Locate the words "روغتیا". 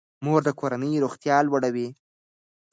1.03-1.37